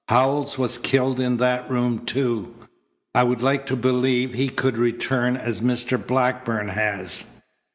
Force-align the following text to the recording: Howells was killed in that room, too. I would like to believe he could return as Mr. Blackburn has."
Howells 0.09 0.57
was 0.57 0.79
killed 0.79 1.19
in 1.19 1.37
that 1.37 1.69
room, 1.69 2.07
too. 2.07 2.55
I 3.13 3.21
would 3.21 3.43
like 3.43 3.67
to 3.67 3.75
believe 3.75 4.33
he 4.33 4.49
could 4.49 4.75
return 4.79 5.37
as 5.37 5.61
Mr. 5.61 6.03
Blackburn 6.03 6.69
has." 6.69 7.25